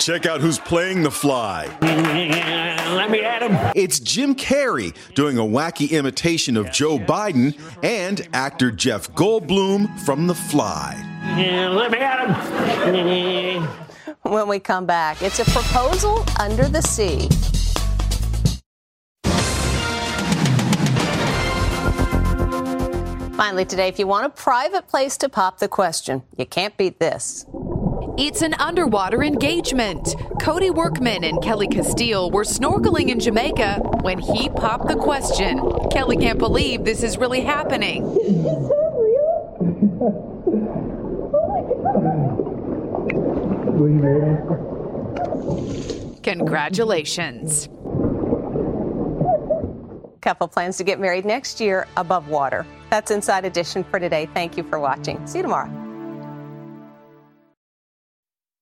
Check 0.00 0.24
out 0.24 0.40
who's 0.40 0.58
playing 0.58 1.02
the 1.02 1.10
fly. 1.10 1.66
Let 1.82 3.10
me 3.10 3.22
at 3.22 3.42
him. 3.42 3.72
It's 3.76 4.00
Jim 4.00 4.34
Carrey 4.34 4.96
doing 5.14 5.36
a 5.36 5.42
wacky 5.42 5.90
imitation 5.90 6.56
of 6.56 6.72
Joe 6.72 6.98
Biden 6.98 7.60
and 7.82 8.26
actor 8.32 8.70
Jeff 8.70 9.12
Goldblum 9.12 10.00
from 10.00 10.26
The 10.26 10.34
Fly. 10.34 10.96
Let 11.36 11.90
me 11.90 11.98
at 11.98 12.88
him. 12.88 13.68
When 14.22 14.48
we 14.48 14.58
come 14.58 14.84
back, 14.86 15.22
it's 15.22 15.38
a 15.38 15.44
proposal 15.46 16.24
under 16.38 16.68
the 16.68 16.82
sea. 16.82 17.28
Finally, 23.36 23.64
today, 23.64 23.88
if 23.88 23.98
you 23.98 24.06
want 24.06 24.26
a 24.26 24.30
private 24.30 24.86
place 24.88 25.16
to 25.16 25.28
pop 25.28 25.58
the 25.58 25.68
question, 25.68 26.22
you 26.36 26.44
can't 26.44 26.76
beat 26.76 27.00
this. 27.00 27.46
It's 28.18 28.42
an 28.42 28.54
underwater 28.54 29.22
engagement. 29.22 30.14
Cody 30.40 30.70
Workman 30.70 31.24
and 31.24 31.42
Kelly 31.42 31.68
Castile 31.68 32.30
were 32.30 32.44
snorkeling 32.44 33.08
in 33.08 33.18
Jamaica 33.20 33.80
when 34.02 34.18
he 34.18 34.48
popped 34.50 34.88
the 34.88 34.96
question. 34.96 35.60
Kelly 35.90 36.16
can't 36.16 36.38
believe 36.38 36.84
this 36.84 37.02
is 37.02 37.18
really 37.18 37.40
happening. 37.40 38.04
Is 38.04 38.36
real? 38.96 39.30
oh 45.34 46.18
Congratulations. 46.22 47.68
Couple 50.20 50.48
plans 50.48 50.76
to 50.76 50.84
get 50.84 51.00
married 51.00 51.24
next 51.24 51.60
year 51.60 51.86
above 51.96 52.28
water. 52.28 52.66
That's 52.90 53.10
Inside 53.10 53.46
Edition 53.46 53.84
for 53.84 53.98
today. 53.98 54.28
Thank 54.34 54.56
you 54.58 54.64
for 54.64 54.78
watching. 54.78 55.26
See 55.26 55.38
you 55.38 55.42
tomorrow. 55.42 55.79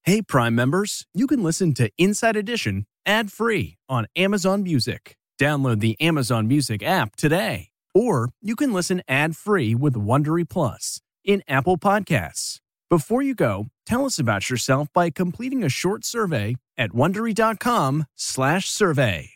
Hey, 0.09 0.23
Prime 0.23 0.55
members, 0.55 1.05
you 1.13 1.27
can 1.27 1.43
listen 1.43 1.75
to 1.75 1.91
Inside 1.99 2.35
Edition 2.35 2.87
ad 3.05 3.31
free 3.31 3.77
on 3.91 4.07
Amazon 4.17 4.63
Music. 4.63 5.19
Download 5.39 5.81
the 5.81 6.01
Amazon 6.01 6.49
Music 6.49 6.83
app 6.83 7.15
today. 7.15 7.69
Or 7.95 8.31
you 8.41 8.57
can 8.57 8.73
listen 8.73 9.03
ad 9.07 9.37
free 9.37 9.75
with 9.75 9.93
Wondery 9.93 10.49
Plus 10.49 11.03
in 11.27 11.43
Apple 11.47 11.77
Podcasts. 11.77 12.61
Before 12.89 13.21
you 13.21 13.35
go, 13.35 13.67
tell 13.85 14.07
us 14.07 14.19
about 14.19 14.49
yourself 14.49 14.89
by 14.95 15.11
completing 15.11 15.63
a 15.63 15.69
short 15.69 16.07
survey 16.07 16.57
at 16.79 16.93
wondery.com/slash 16.93 18.71
survey. 18.71 19.31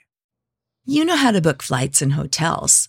You 0.86 1.04
know 1.04 1.16
how 1.16 1.32
to 1.32 1.42
book 1.42 1.62
flights 1.62 2.00
and 2.00 2.14
hotels. 2.14 2.88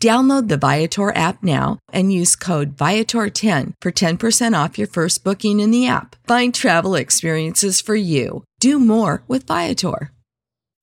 Download 0.00 0.48
the 0.48 0.56
Viator 0.56 1.14
app 1.14 1.42
now 1.42 1.78
and 1.92 2.10
use 2.10 2.34
code 2.34 2.74
Viator10 2.74 3.74
for 3.82 3.92
10% 3.92 4.64
off 4.64 4.78
your 4.78 4.88
first 4.88 5.22
booking 5.22 5.60
in 5.60 5.70
the 5.70 5.86
app. 5.86 6.16
Find 6.26 6.54
travel 6.54 6.94
experiences 6.94 7.82
for 7.82 7.94
you. 7.94 8.44
Do 8.60 8.78
more 8.78 9.22
with 9.28 9.46
Viator. 9.46 10.10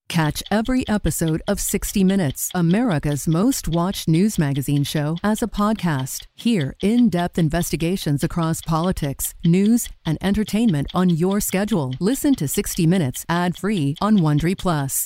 Catch 0.07 0.41
every 0.49 0.87
episode 0.87 1.41
of 1.47 1.59
60 1.59 2.03
Minutes, 2.03 2.49
America's 2.55 3.27
most 3.27 3.67
watched 3.67 4.07
news 4.07 4.39
magazine 4.39 4.83
show, 4.83 5.17
as 5.21 5.41
a 5.41 5.47
podcast. 5.47 6.27
Hear 6.35 6.75
in 6.81 7.09
depth 7.09 7.37
investigations 7.37 8.23
across 8.23 8.61
politics, 8.61 9.33
news, 9.43 9.89
and 10.05 10.17
entertainment 10.21 10.87
on 10.93 11.09
your 11.09 11.41
schedule. 11.41 11.93
Listen 11.99 12.35
to 12.35 12.47
60 12.47 12.87
Minutes 12.87 13.25
ad 13.27 13.57
free 13.57 13.95
on 13.99 14.19
Wondery 14.19 14.57
Plus. 14.57 15.05